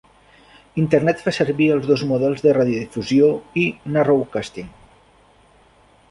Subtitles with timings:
[0.83, 3.29] Internet fa servir els dos models de radiodifusió
[3.65, 3.65] i
[3.97, 4.73] "narrowcasting".